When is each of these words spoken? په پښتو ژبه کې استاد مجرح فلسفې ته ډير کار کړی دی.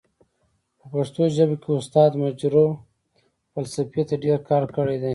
په 0.79 0.85
پښتو 0.93 1.21
ژبه 1.35 1.55
کې 1.63 1.69
استاد 1.79 2.11
مجرح 2.21 2.69
فلسفې 3.51 4.03
ته 4.09 4.15
ډير 4.23 4.39
کار 4.49 4.63
کړی 4.75 4.97
دی. 5.01 5.09